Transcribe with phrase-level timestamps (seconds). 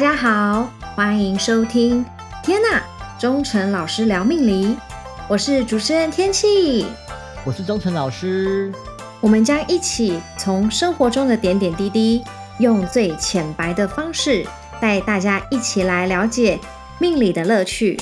[0.00, 2.02] 家好，欢迎收听
[2.42, 2.80] 《天呐，
[3.18, 4.68] 忠诚老师聊命理》，
[5.28, 6.86] 我是主持人天气，
[7.44, 8.72] 我是忠诚老师，
[9.20, 12.24] 我们将一起从生活中的点点滴滴，
[12.58, 14.46] 用最浅白的方式，
[14.80, 16.58] 带大家一起来了解
[16.98, 18.00] 命理的乐趣。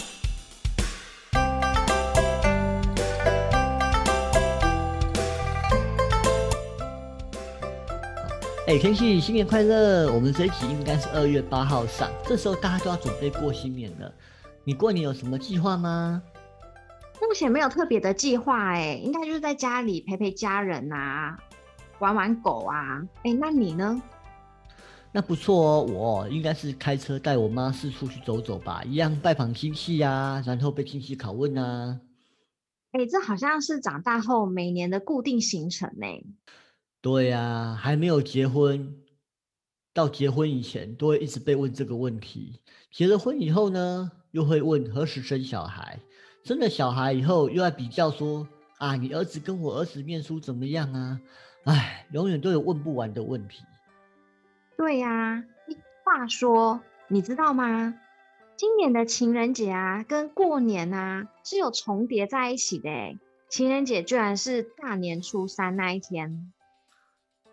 [8.69, 10.13] 哎，天气，新年快乐！
[10.13, 14.13] 我们这一集应该是二月八号上，这时候大家都要准备过新年了。
[14.63, 16.23] 你过年有什么计划吗？
[17.23, 21.39] 目前没有特别的计划，哎，应该就是在家里陪陪家人啊，
[21.99, 23.03] 玩玩狗啊。
[23.23, 24.03] 哎，那你呢？
[25.13, 31.99] 那不错哦，我应该是开车带我妈四处去走走吧，一样拜访亲戚呀，然后被亲戚拷问啊。
[32.93, 36.07] 哎，这好像是长大后每年的固定行程呢。
[37.01, 38.97] 对呀，还没有结婚，
[39.95, 42.61] 到结婚以前都会一直被问这个问题。
[42.91, 46.01] 结了婚以后呢，又会问何时生小孩。
[46.45, 51.21] 生了小孩以后，又要比较说啊，你儿子跟我儿子念书怎么样啊？
[51.65, 53.63] 哎，永远都有问不完的问题。
[54.77, 55.45] 对呀，
[56.05, 57.95] 话说，你知道吗？
[58.57, 62.91] 今年的情人节啊，跟过年啊是有重叠在一起的。
[63.49, 66.53] 情人节居然是大年初三那一天。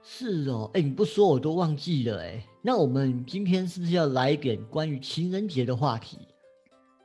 [0.08, 2.46] 是哦，哎，你不说我都忘记了哎。
[2.62, 6.20] 那我们今天是不是要来一点关于情人节的话题？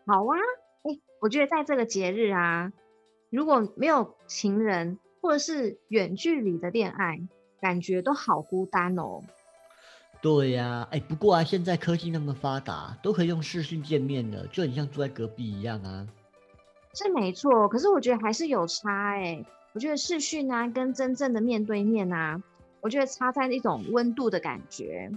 [0.07, 0.37] 好啊，
[0.83, 2.71] 哎，我觉得在这个节日啊，
[3.31, 7.19] 如果没有情人或者是远距离的恋爱，
[7.59, 9.23] 感觉都好孤单哦。
[10.21, 16.07] 对呀，哎，不过啊，现在科技那么发达，都可以用视讯见面了，就很像住在隔壁一样啊。
[16.93, 19.43] 是没错，可是我觉得还是有差哎。
[19.73, 22.43] 我觉得视讯啊，跟真正的面对面啊。
[22.81, 25.11] 我觉得差在一种温度的感觉。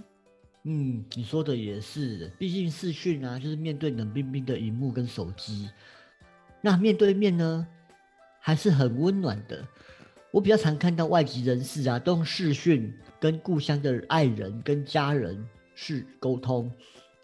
[0.64, 5.68] 嗯，你说的也是，毕竟视讯啊，就是面对冷冰冰的荧幕跟手机。
[6.60, 7.66] 那面对面呢，
[8.40, 9.62] 还是很温暖的。
[10.30, 16.72] 我比较常看到外籍人士啊，都用视讯跟故乡的爱人跟家人去沟通，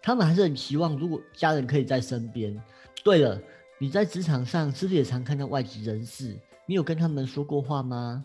[0.01, 2.55] 他们还是很期望如果家人可以在身边。
[3.03, 3.41] 对了，
[3.79, 6.37] 你在职场上是不是也常看到外籍人士？
[6.67, 8.23] 你有跟他们说过话吗？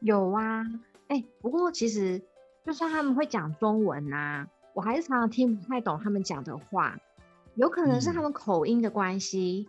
[0.00, 0.62] 有啊。
[1.08, 2.22] 哎，不过其实
[2.64, 6.98] 就算他们会讲中文呐，我还是常常听不太懂他们讲的话，
[7.54, 9.68] 有可能是他们口音的关系。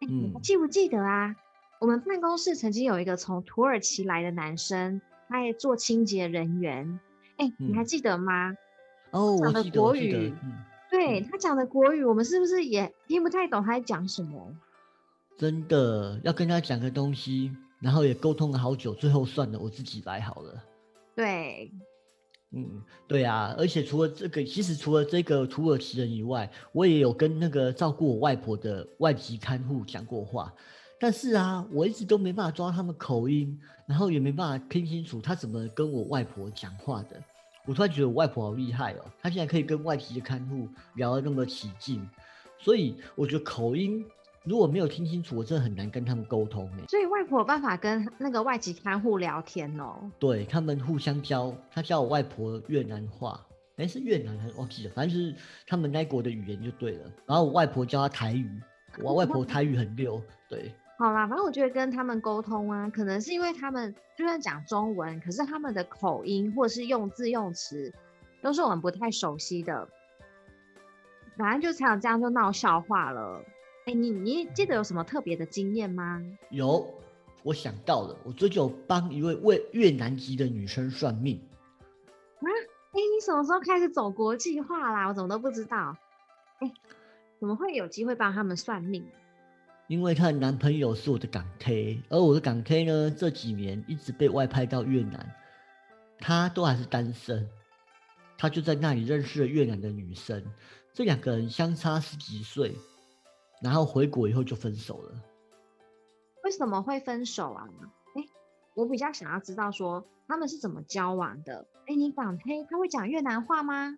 [0.00, 1.34] 哎，你还记不记得啊？
[1.80, 6.98] 我们办公室曾经有一个从土耳其来的男生，他也做清洁人员。
[7.36, 8.54] 哎，你还记得吗？
[9.10, 10.32] 哦，讲的国语，
[10.90, 14.54] 对他讲的国语，我们是不是也听不太懂他在讲什么？
[15.36, 20.62] 真的要跟他讲个东西，然后也沟通了好久，最后算了，我自己来好了。
[21.14, 21.70] 对，
[22.50, 30.52] 嗯，对啊，而且除了这个，其实除了这个土耳其人以外，我也有跟那个照顾我外婆的外籍看护讲过话，
[30.98, 37.22] 但是啊，我一直都没办法抓他们口音，然后也没办法听清楚他怎么跟我外婆讲话的。
[37.66, 42.06] 我突然觉得我外婆好厉害哦，她现在可以跟外籍的看护聊得那么起劲，
[42.58, 44.04] 所以我觉得口音。
[44.44, 46.84] 如果没有听清楚，我真的很难跟他们沟通哎。
[46.88, 50.10] 所以外婆有办法跟那个外籍看护聊天哦。
[50.18, 53.40] 对他们互相教，他教我外婆越南话，
[53.76, 55.34] 哎是越南还是忘记了，反正就是
[55.66, 57.10] 他们那国的语言就对了。
[57.26, 58.48] 然后我外婆教他台语，
[59.02, 60.22] 我外婆台语很溜。
[60.46, 67.90] 对，好啦，反正我觉得跟他们沟通啊，可能是因为他们就算讲中文，可是他们的口音或者是用字用词
[68.42, 69.88] 都是我们不太熟悉的，
[71.38, 73.42] 反正就常常这样就闹笑话了。
[73.86, 76.22] 哎，你你记得有什么特别的经验吗？
[76.48, 76.88] 有，
[77.42, 81.38] 我想到了，我最近有帮一位为越南籍的女生算命。
[82.40, 82.48] 啊，
[82.92, 85.06] 哎，你什么时候开始走国际化啦？
[85.08, 85.94] 我怎么都不知道。
[86.60, 86.72] 哎，
[87.38, 89.06] 怎么会有机会帮他们算命？
[89.86, 95.34] 因为她的男朋友是我的港 K，而我的港 K 呢，这几年一直被外派到越南，
[96.18, 97.46] 他都还是单身，
[98.38, 100.42] 他就在那里认识了越南的女生，
[100.94, 102.74] 这两个人相差十几岁。
[103.64, 105.22] 然后回国以后就分手了，
[106.44, 107.66] 为什么会分手啊？
[108.14, 108.22] 哎，
[108.74, 111.66] 我比较想要知道说他们是怎么交往的。
[111.86, 113.96] 哎，你港黑他会讲越南话吗？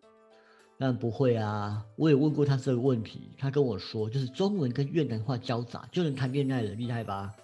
[0.79, 7.35] 当然不会啊，我也问过他这个问题，他跟我说就是中文跟越南话交杂就能谈恋爱了，厉害吧？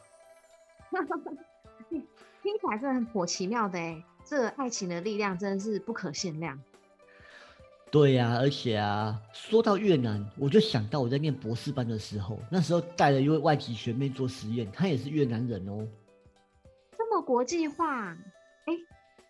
[1.91, 6.61] 听起来是很颇奇妙的哎，这爱情的力量真的是不可限量。
[7.93, 15.87] 对呀，而且啊，说到越南，我就想到我在念博士班的时候，那时候带了一位外籍学妹做实验，她也是越南人哦。
[16.97, 18.17] 这么国际化，
[18.65, 18.73] 哎，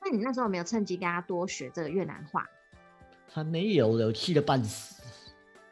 [0.01, 2.49] 那你那时候有没有趁机跟她多学这个越南话？
[3.29, 5.03] 还没有了，气得半死。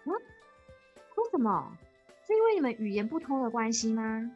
[0.06, 0.12] 嗯？
[0.12, 1.72] 为什么？
[2.26, 4.28] 是因为你们语言不通的关系吗？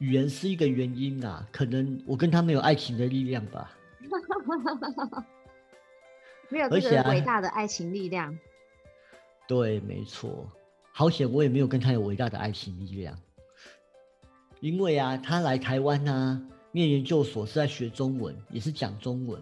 [0.00, 3.74] 语言是一个原因啊，可能我跟他没有爱情的力量吧。
[6.48, 8.36] 没有这个伟大的爱情力量。
[9.46, 10.46] 对，没错。
[10.92, 13.16] 好险，我也没有跟他有伟大的爱情力量。
[14.60, 16.42] 因为啊，他来台湾呢，
[16.72, 19.40] 念研究所是在学中文，也是讲中文。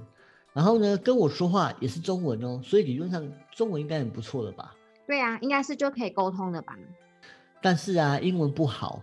[0.52, 4.74] 然后呢，跟我说话也是中文哦，所以理论上中文应该很不错了吧？
[5.06, 6.76] 对啊，应该是就可以沟通的吧。
[7.62, 9.02] 但是啊，英文不好，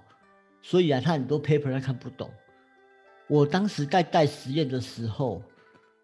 [0.62, 2.30] 所以啊，他很多 paper 他看不懂。
[3.28, 5.42] 我当时在带实验的时候，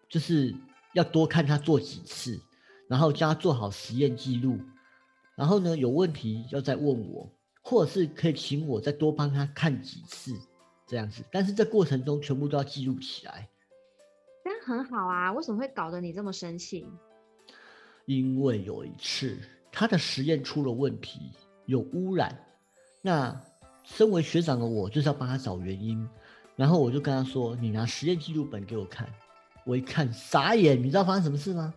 [0.08, 0.54] 就是
[0.94, 2.40] 要多看他做几次，
[2.88, 4.58] 然后叫他做好实验记录。
[5.36, 7.30] 然后呢，有问题要再问我，
[7.62, 10.32] 或者是可以请我再多帮他看几次
[10.86, 11.22] 这样子。
[11.30, 13.48] 但是这过程中全部都要记录起来。
[14.44, 16.86] 这样很好啊，为什么会搞得你这么生气？
[18.06, 19.38] 因为有一次
[19.70, 21.30] 他的实验出了问题。
[21.66, 22.36] 有污染，
[23.00, 23.40] 那
[23.84, 26.04] 身为学长的我就是要帮他找原因，
[26.56, 29.08] 然后我就跟他说：“你拿实验记录本给我看。”
[29.64, 31.74] 我一看傻眼，你知道发生什么事吗？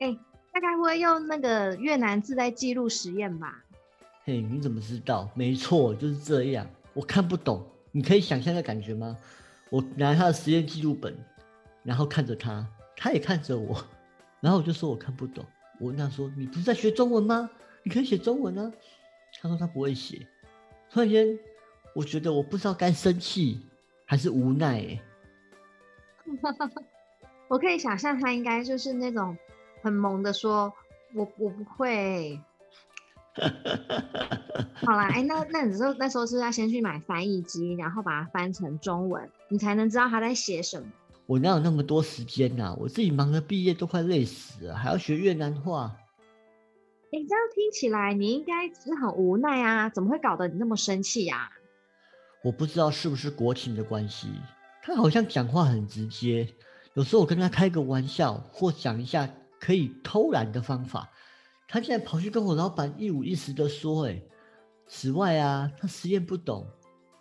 [0.00, 0.16] 哎，
[0.52, 3.64] 大概会用那个越南字在记录实验吧？
[4.24, 5.30] 嘿，你怎么知道？
[5.34, 6.66] 没错，就是这样。
[6.92, 9.16] 我看不懂，你可以想象那感觉吗？
[9.70, 11.16] 我拿他的实验记录本，
[11.82, 12.66] 然后看着他，
[12.96, 13.84] 他也看着我，
[14.40, 15.44] 然后我就说我看不懂。
[15.78, 17.48] 我问他说：“你不是在学中文吗？
[17.84, 18.72] 你可以写中文啊。”
[19.40, 20.26] 他说他不会写，
[20.90, 21.38] 突然间，
[21.94, 23.60] 我觉得我不知道该生气
[24.04, 25.00] 还是无奈哎。
[27.48, 29.36] 我可以想象他应该就是那种
[29.82, 30.72] 很萌的说
[31.14, 32.40] ：“我我不会。”
[34.84, 40.86] 好啦，哎，那那你说那时候是要先去买翻译机，然后把它翻成中文，你才能知道他在写什么。
[41.26, 42.74] 我哪有那么多时间呐？
[42.78, 45.96] 我自己忙着毕业都快累死了，还要学越南话。
[47.12, 51.50] 哎，这样听起来你应该是很无奈啊，怎么会搞得你那么生气呀？
[52.42, 54.28] 我不知道是不是国情的关系，
[54.88, 56.48] 他好像讲话很直接，
[56.94, 59.28] 有时候我跟他开个玩笑或讲一下
[59.60, 61.10] 可以偷懒的方法，
[61.68, 64.06] 他竟然跑去跟我老板一五一十的说。
[64.06, 64.18] 哎，
[64.86, 66.66] 此外啊，他实验不懂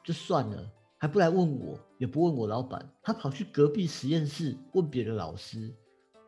[0.01, 5.69] 就算了，还不来问我，也不问我老板，他跑去隔壁实验室问别的老师，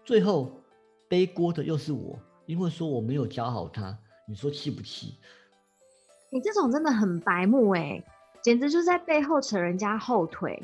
[0.03, 0.61] 最后
[1.07, 2.19] 背锅的又是我。
[2.47, 3.97] 因为说我没有教好他，
[4.27, 5.17] 你说气不气？
[6.33, 8.03] 你这种真的很白目哎，
[8.43, 10.61] 简直就是在背后扯人家后腿，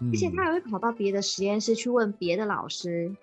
[0.00, 3.14] 而且他还会跑到别的实验室去问别的老师。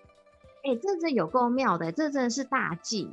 [0.62, 3.10] 哎，这真有够妙的，这真的是大忌。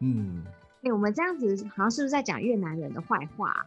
[0.00, 0.44] 嗯，
[0.82, 3.66] 哎，我们这样子好像是不是在讲越南人的坏话？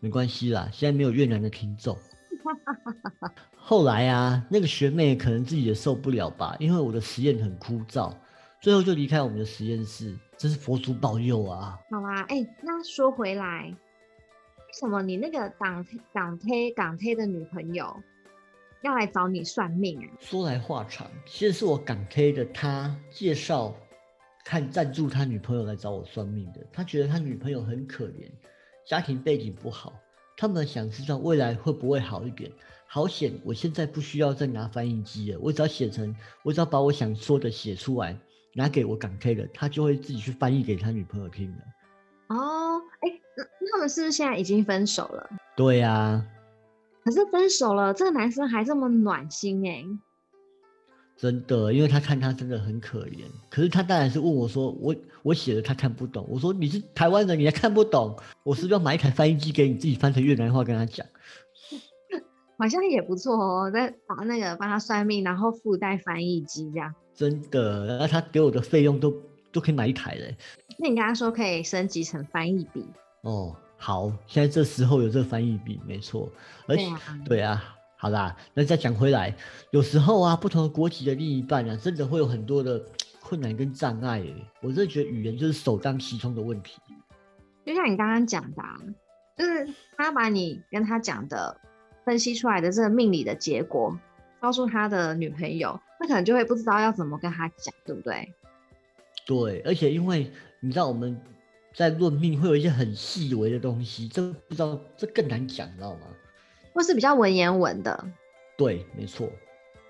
[0.00, 1.96] 没关系啦，现在没有越南的听众。
[3.56, 8.12] 后来啊，那个学妹可能自己也受不了吧，因为我的实验很枯燥。
[8.60, 11.78] 最后就离开我们的实验室，真是佛祖保佑啊！
[11.90, 18.02] 好啊，哎，那说回来，为什么你那个港港推港推的女朋友
[18.82, 20.08] 要来找你算命啊？
[20.20, 23.74] 说来话长，其实是我港 K 的他介绍
[24.44, 26.60] 看赞助他女朋友来找我算命的。
[26.72, 28.30] 他觉得他女朋友很可怜，
[28.86, 29.92] 家庭背景不好，
[30.36, 32.50] 他们想知道未来会不会好一点。
[32.86, 36.14] 好险，我现在不需要再拿翻译机了，我只要写成，
[36.44, 38.16] 我只要把我想说的写出来。
[38.54, 42.34] 拿给我港 K 的，他就会自己去翻译给他女朋友听的。
[42.34, 45.28] 哦，哎，那他们是不是现在已经分手了？
[45.54, 46.26] 对呀。
[47.06, 49.84] 可是分手了，这个男生还这么暖心哎。
[51.16, 53.20] 真的，因为他看他真的很可怜。
[53.48, 58.16] 可是他当然是问我说：“我我写的他看不懂。”我说：“你是台湾人，你还看不懂？
[58.42, 61.06] 我是不是要买一台翻译机给你自己翻成越南话跟他讲？”
[62.58, 66.92] 好像也不错哦，在把那个帮他算命，然后附带翻译机这样。
[67.14, 69.14] 真的，那他给我的费用都
[69.52, 70.36] 都可以买一台嘞。
[70.76, 72.84] 那你跟他说可以升级成翻译笔
[73.22, 73.54] 哦。
[73.76, 76.30] 好，现在这时候有这个翻译笔，没错。
[76.66, 76.84] 而且，
[77.24, 77.62] 对啊，
[77.96, 79.34] 好啦，那再讲回来，
[79.70, 82.82] 有时候啊，不同的国籍的另一半啊，真的会有很多的
[83.20, 84.24] 困难跟障碍。
[84.60, 86.80] 我真的觉得语言就是首当其冲的问题。
[87.64, 88.80] 就像你刚刚讲的，啊
[89.36, 91.60] 就是他把你跟他讲的
[92.04, 93.98] 分析出来的这个命理的结果。
[94.38, 98.32] 告诉他的女朋友，那可能就会不知道要怎么跟他讲，对不对？
[99.26, 100.30] 对，而且因为
[100.60, 101.20] 你知道我们
[101.76, 106.06] 在论命会有一些很细微的东西，这不知道这更难讲，你知道吗？
[106.72, 108.04] 或是比较文言文的。
[108.56, 109.28] 对，没错。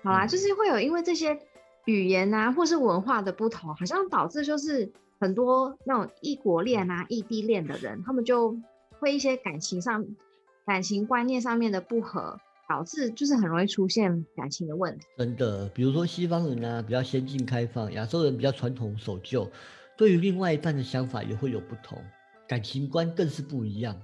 [0.03, 1.39] 好啦，就是会有因为这些
[1.85, 8.57] 语言啊，或是文化的不同，好像导致就是很多那种异国恋啊、异地恋的人，他们就
[8.99, 10.05] 会一些感情上、
[10.65, 12.37] 感情观念上面的不合。
[12.69, 15.05] 导致就是很容易出现感情的问题。
[15.17, 19.49] 真的，比如说西方人啊比较先进开放，亚洲人比较传统守旧，
[19.97, 22.01] 对于另外一半的想法也会有不同。
[22.47, 23.99] 感情观更是不一样。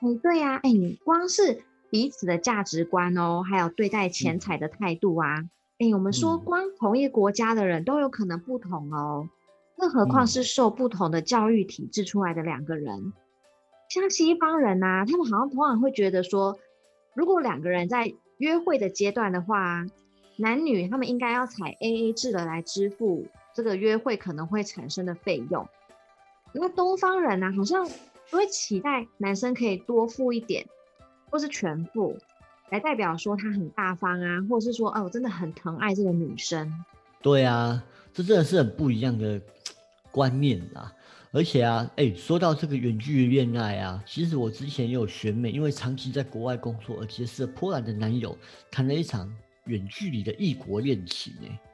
[0.00, 5.44] 哎，对呀，哎，你光是彼此的价值观哦，还有对待钱财的态度啊，
[5.78, 9.30] 哎，我们说光同一个国家的人都有可能不同哦，
[9.78, 13.14] 更何况是受不同的教育体制出来的两个人。
[13.88, 16.58] 像西方人呐，他们好像通常会觉得说，
[17.14, 19.86] 如果两个人在约会的阶段的话，
[20.36, 25.66] 男女他们应该要采 A A 制的来支付这个约会可能会产生的费用。
[26.52, 27.88] 那东方人呢，好像
[28.30, 30.66] 都会期待男生可以多付一点，
[31.30, 32.18] 或是全付，
[32.68, 36.70] 来代表说他很大方啊，或者是说，哦，我真的很疼爱这个女生。
[37.22, 37.82] 对啊，
[38.12, 39.40] 这真的是很不一样的
[40.10, 40.92] 观念啊。
[41.32, 48.36] 而且啊，哎，说到这个远距离恋爱啊，其实我之前也有学妹，因为长期在国外工作而结识了波兰的男友，
[48.70, 49.34] 谈了一场
[49.64, 51.34] 远距离的异国恋情。
[51.42, 51.65] 哎，哎，那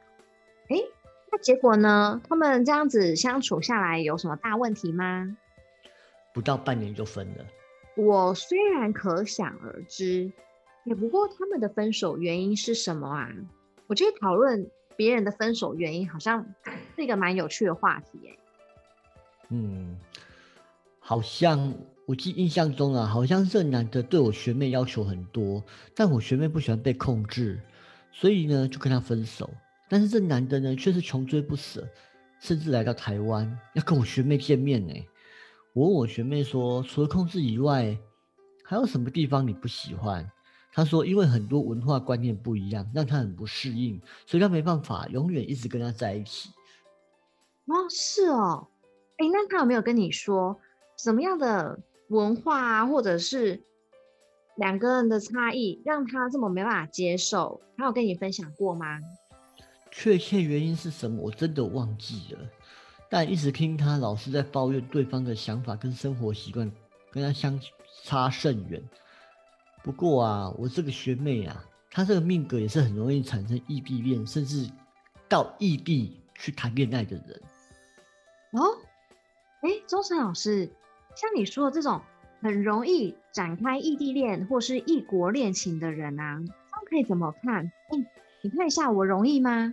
[1.43, 2.21] 结果呢？
[2.29, 5.37] 他们这样子相处下来有什么大问题吗？
[6.33, 7.45] 不到半年就分了。
[7.97, 10.33] 我虽然可想而知，
[10.85, 13.29] 也不过他们的分手原因是什么啊？
[13.89, 16.47] 我觉得讨论别人的分手原因，好像
[16.97, 18.21] 是一个蛮有趣的话题。
[18.29, 18.39] 哎。
[19.51, 19.99] 嗯，
[21.01, 21.75] 好像
[22.07, 25.63] 我记印象中啊，好像这男的对我学妹要求很多，
[25.95, 27.61] 但我学妹不喜欢被控制，
[28.13, 29.51] 所以呢就跟他分手。
[29.93, 31.87] 但是这男的呢却是穷追不舍，
[32.41, 34.95] 甚至来到台湾要跟我学妹见面呢。
[35.75, 37.95] 我问我学妹说，除了控制以外，
[38.65, 40.27] 还有什么地方你不喜欢？
[40.73, 46.49] 她说，因为很多文化观念不一样，让她很不适应，所以她没办法永远一直跟他在一起。
[47.67, 48.69] 哦，是哦。
[49.19, 50.59] 哎，那他有没有跟你说
[50.97, 53.63] 什么样的文化啊，或者是
[54.57, 57.61] 两个人的差异，让他这么没办法接受？
[57.77, 58.99] 他有跟你分享过吗？
[59.93, 62.41] 确切原因是什么，我真的忘记了。
[63.09, 66.73] 但一直听他老是在抱怨对方的想法跟生活习惯
[67.11, 67.61] 跟他相
[68.03, 68.83] 差甚远。
[69.85, 74.67] 不过啊，我这个学妹啊，她这个命格也是很容易产生异地恋，甚至
[75.29, 77.43] 到异地去谈恋爱的人。
[78.53, 78.79] 哦。
[79.61, 80.71] 哎，周晨老师，
[81.15, 82.01] 像你说的这种
[82.41, 87.71] 很容易展开异地恋或是异国恋情的人啊，他们可以怎么看？
[87.91, 87.99] 哎，
[88.43, 89.73] 你看一下我容易吗？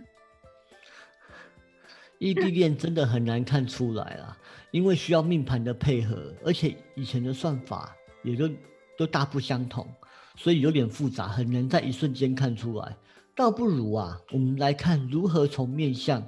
[2.18, 4.36] 异地恋真的很难看出来啦，
[4.70, 8.48] 因为需要命盘的配合，而且以前的算法也都
[8.96, 9.88] 都大不相同，
[10.36, 12.96] 所以有点复杂，很难在一瞬间看出来。
[13.34, 16.22] 倒不如啊，我们来看如何从面相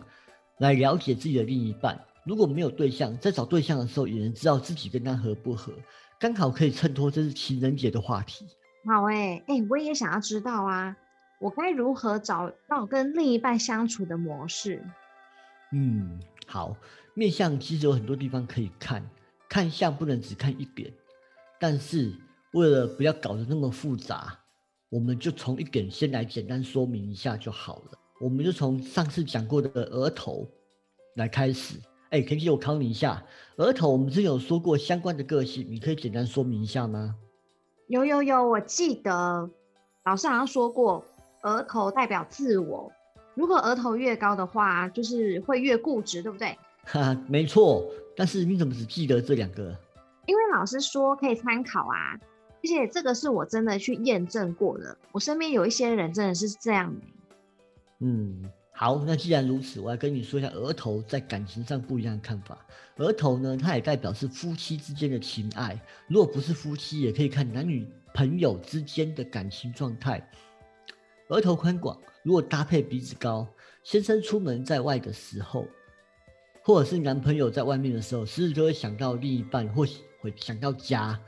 [0.58, 2.02] 来了解自己的另一半。
[2.24, 5.74] 如果没有对象，在找对象的时候也能知道自己跟他合不合，
[6.18, 8.46] 刚好可以衬托这是情人节的话题。
[8.86, 10.96] 好哎哎，我也想要知道啊，
[11.42, 14.80] 我该如何找到跟另一半相处的模式？
[15.72, 16.76] 嗯，好，
[17.14, 19.04] 面相其实有很多地方可以看，
[19.48, 20.92] 看相不能只看一点，
[21.58, 22.14] 但是
[22.52, 24.38] 为了不要搞得那么复杂，
[24.88, 27.98] 我们就从一点先来简单说明一下就好了。
[28.20, 30.46] 我们就从上次讲过的额头
[31.16, 31.74] 来开始。
[32.10, 33.20] 哎，可以我考你一下，
[33.56, 37.16] 额头我们之前有说过相关的个性，你可以简单说明一下吗？
[37.88, 39.50] 有有有，我记得
[40.04, 41.04] 老师好像说过，
[41.42, 42.90] 额头代表自我，
[43.34, 46.56] 如果额头越高的话，就是会越固执，对不对？
[46.84, 47.88] 哈，没错。
[48.16, 49.76] 但是你怎么只记得这两个？
[50.26, 52.18] 因为老师说可以参考啊，
[52.62, 57.00] 而且这个是我真的去验证过的，我身边有一些人真的是这样的。
[58.00, 58.50] 嗯。
[58.74, 62.58] 好，那既然如此，我要跟你说一下额头在感情上不一样的看法。
[62.96, 65.78] 额头呢，它也代表是夫妻之间的情爱。
[66.08, 70.26] 如果不是夫妻，也可以看男女朋友之间的感情状态。
[71.28, 73.46] 额头宽广，如果搭配鼻子高，
[73.82, 75.66] 先生出门在外的时候，
[76.62, 79.86] 或者是男朋友在外面的时候，时时就会想到另一半，或
[80.20, 81.18] 会想到家，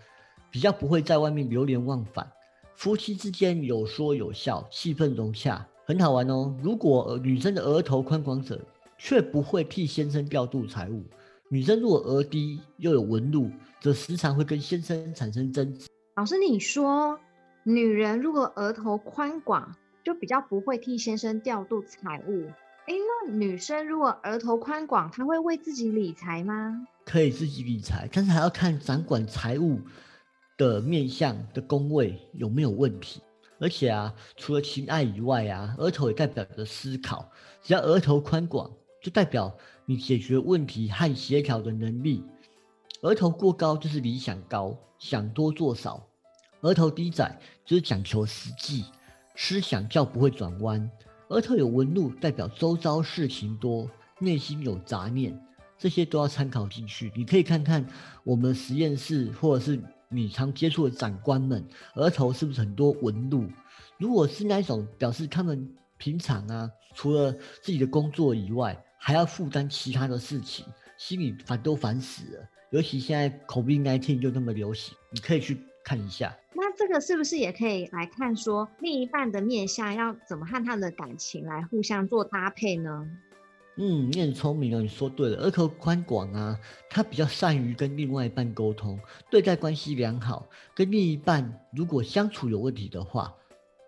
[0.50, 2.30] 比较不会在外面流连忘返。
[2.76, 5.66] 夫妻之间有说有笑，气氛融洽。
[5.86, 6.54] 很好玩哦。
[6.62, 8.60] 如果女生的额头宽广者，
[8.98, 11.02] 却不会替先生调度财物；
[11.50, 15.86] 女生如果额低又有纹路，则时常会跟先生产生争执。
[16.16, 17.18] 老师，你说
[17.64, 19.74] 女人如果额头宽广，
[20.04, 22.46] 就比较不会替先生调度财物。
[22.86, 22.92] 哎，
[23.26, 26.86] 那女生如果额头宽广，她会为自己理财吗？
[27.06, 29.80] 可以自己理财，但是还要看掌管财务
[30.58, 33.22] 的面相的宫位有没有问题。
[33.58, 37.30] 而且啊，除了情爱以外啊，额头也代表着思考。
[37.62, 38.70] 只要额头宽广，
[39.00, 39.56] 就代表
[39.86, 42.22] 你解决问题和协调的能力。
[43.00, 46.02] 额头过高就是理想高，想多做少；
[46.60, 48.84] 额头低窄就是讲求实际，
[49.34, 50.90] 思想较不会转弯。
[51.28, 55.38] 额头有纹路，代表周遭事情多，内心有杂念。
[55.76, 57.12] 这些都要参考进去。
[57.16, 57.84] 你可以看看
[58.22, 63.48] 我们实验室或者是你常接触的长官们，额头是不是很多纹路？
[63.98, 70.64] 如果是那种表示他们平常啊，除了自己的工作以外，还要负担其他的事情，
[70.96, 72.48] 心里烦都烦死了。
[72.70, 76.34] 尤其现在 COVID-19 又那么流行，你可以去看一下。
[76.76, 83.06] 这个是不是也可以来看说，另一半的面相要怎么和他的感情来互相做搭配呢？
[83.76, 85.36] 嗯，你很聪明哦，你说对了。
[85.38, 86.56] 额头宽广啊，
[86.88, 88.98] 他比较善于跟另外一半沟通，
[89.30, 90.46] 对待关系良好。
[90.74, 93.34] 跟另一半如果相处有问题的话，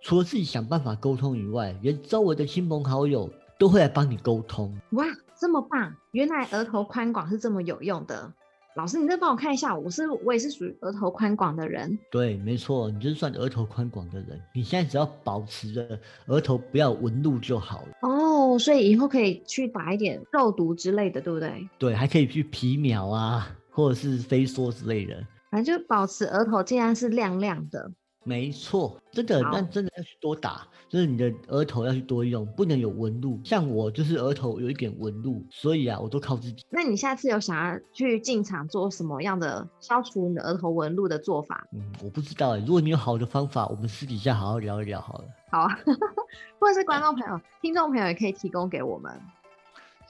[0.02, 4.76] 除了自己想办法沟通以外，连周围的亲朋好友都会来帮你沟通。
[4.92, 5.04] 哇，
[5.38, 5.94] 这么棒！
[6.10, 8.32] 原来额头宽广是这么有用的。
[8.76, 11.98] 老师，你再帮我看一下，我是我也是属于额头宽广的人。
[12.10, 14.38] 对，没错，你就是算额头宽广的人。
[14.54, 17.88] 你现在只要保持着额头不要纹路就好了。
[18.02, 21.66] 哦，所以以后可以去打一点肉毒之类的，对不对？
[21.78, 25.16] 对，还可以去皮秒啊，或者是飞梭之类的。
[25.50, 27.90] 反正就保持额头尽量是亮亮的。
[28.26, 33.40] 没错，真的，那真的要去多打，就是你的额头要去多用，不能有纹路。
[33.44, 36.64] 像我就是额头有一点纹路，所以啊，我都靠自己。
[36.68, 41.64] 那你下次有想要去进场做什么样的消除你的额头纹路的做法？
[41.72, 42.58] 嗯，我不知道哎。
[42.58, 45.24] 如果你有好的方法，我们私底下好好聊一聊好了。
[45.52, 45.78] 好啊，
[46.58, 49.12] 或者是观众朋友、听众朋友也可以提供给我们。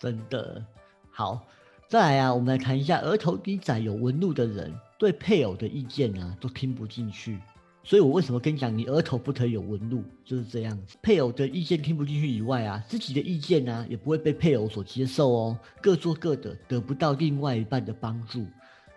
[0.01, 0.65] 真的
[1.11, 1.47] 好，
[1.87, 7.39] 再来啊，我们来谈一下额头低窄有纹路的人对配偶的意见啊，都听不进去。
[7.87, 10.97] 所以我为什么跟你讲，你额头不可以有纹路，就是这样子。
[11.01, 18.45] 配偶的意见听不进去以外啊，自己的意见呢也不会被配偶所接受哦，各做各的，得不到另外一半的帮助。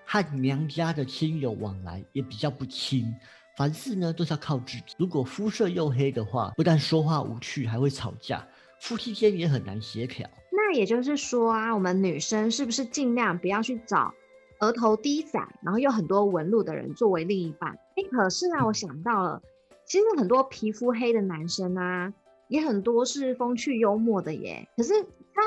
[0.05, 3.13] 和娘家的亲友往来也比较不亲，
[3.55, 4.95] 凡事呢都是要靠自己。
[4.97, 8.43] 如果肤色又黑的话，不但说话无趣，还会吵架，
[8.81, 10.27] 夫妻间也很难协调。
[10.51, 14.11] 那也就是说啊，我们女生是不是尽量不要去找？
[14.59, 19.41] 额头低窄，然后有很多纹路的人作为另一半，哎，可是呢，我想到了，
[19.85, 22.13] 其实很多皮肤黑的男生啊，
[22.47, 24.67] 也很多是风趣幽默的耶。
[24.75, 24.93] 可是
[25.33, 25.41] 他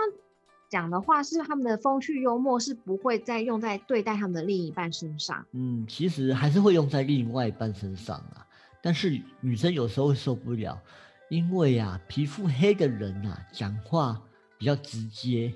[0.71, 5.45] 讲的话是他们的风趣幽默是不会再用在对待他们的另一半身上。
[5.53, 8.47] 嗯，其实还是会用在另外一半身上啊。
[8.81, 10.81] 但是女生有时候会受不了，
[11.29, 14.19] 因为啊，皮肤黑的人啊，讲话
[14.57, 15.53] 比较直接。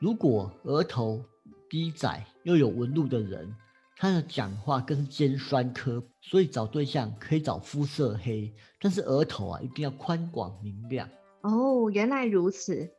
[0.00, 1.24] 如果额头
[1.70, 3.54] 低窄又有纹路的人，
[3.96, 11.08] 他的讲话更是尖酸刻薄，所以找对象可以找肤色黑，但是额头啊一定要宽广明亮。
[11.42, 12.90] 哦，原来如此，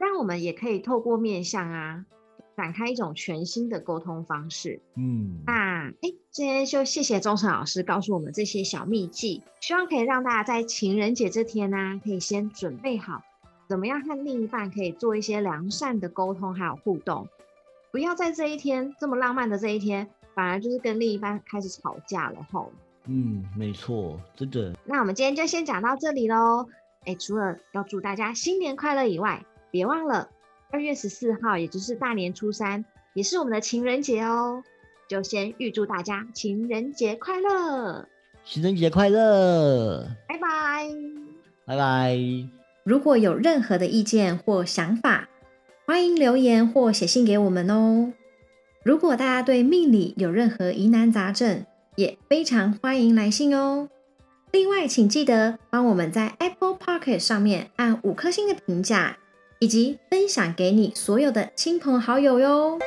[0.00, 2.06] 那我们也可以透过面相啊，
[2.56, 4.80] 展开一种全新的沟通方式。
[4.96, 13.20] 嗯，那哎，今天就谢谢钟诚老师告诉我们这些小秘技，希望可以让大家在情人节这天呢，可以先准备好，
[13.68, 17.28] 怎么样和另一半可以做一些良善的沟通还有互动。
[17.96, 22.70] 不要在这一天这么浪漫的这一天，反而就是跟另一半开始吵架了吼。
[23.06, 24.74] 嗯，没错，真的。
[24.84, 26.66] 那我们今天就先讲到这里喽。
[27.06, 30.28] 哎，除了要祝大家新年快乐以外，别忘了
[30.70, 34.62] 二月十四号，也就是大年初三，也是我们的情人节哦。
[35.08, 38.06] 就先预祝大家情人节快乐！
[38.44, 40.06] 情人节快乐！
[40.28, 40.86] 拜拜！
[41.64, 42.18] 拜拜！
[42.84, 45.30] 如果有任何的意见或想法，
[45.86, 48.12] 欢迎留言或写信给我们哦。
[48.82, 53.88] 如果大家对命理有任何疑难杂症，也非常欢迎来信哦。
[54.50, 59.18] 另外，请记得帮我们在 Apple p o c k e t 上面按五颗星的评价，
[59.60, 62.80] 以及分享给你所有的亲朋好友哟。